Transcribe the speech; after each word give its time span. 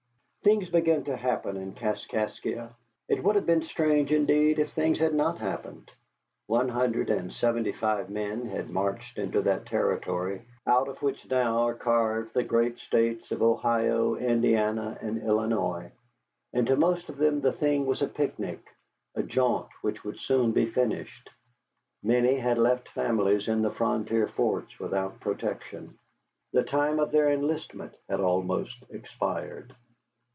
Things 0.43 0.69
began 0.71 1.03
to 1.03 1.15
happen 1.15 1.55
in 1.55 1.75
Kaskaskia. 1.75 2.71
It 3.07 3.23
would 3.23 3.35
have 3.35 3.45
been 3.45 3.61
strange 3.61 4.11
indeed 4.11 4.57
if 4.57 4.73
things 4.73 4.97
had 4.97 5.13
not 5.13 5.37
happened. 5.37 5.91
One 6.47 6.67
hundred 6.67 7.11
and 7.11 7.31
seventy 7.31 7.71
five 7.71 8.09
men 8.09 8.47
had 8.47 8.71
marched 8.71 9.19
into 9.19 9.41
that 9.43 9.67
territory 9.67 10.41
out 10.65 10.87
of 10.87 10.99
which 11.03 11.29
now 11.29 11.67
are 11.67 11.75
carved 11.75 12.33
the 12.33 12.43
great 12.43 12.79
states 12.79 13.31
of 13.31 13.43
Ohio, 13.43 14.15
Indiana, 14.15 14.97
and 14.99 15.21
Illinois, 15.21 15.91
and 16.53 16.65
to 16.65 16.75
most 16.75 17.07
of 17.09 17.17
them 17.17 17.41
the 17.41 17.53
thing 17.53 17.85
was 17.85 18.01
a 18.01 18.07
picnic, 18.07 18.65
a 19.13 19.21
jaunt 19.21 19.67
which 19.83 20.03
would 20.03 20.17
soon 20.19 20.51
be 20.53 20.65
finished. 20.65 21.29
Many 22.01 22.35
had 22.37 22.57
left 22.57 22.89
families 22.89 23.47
in 23.47 23.61
the 23.61 23.71
frontier 23.71 24.27
forts 24.27 24.79
without 24.79 25.19
protection. 25.19 25.99
The 26.51 26.63
time 26.63 26.97
of 26.99 27.11
their 27.11 27.29
enlistment 27.29 27.93
had 28.09 28.19
almost 28.21 28.83
expired. 28.89 29.75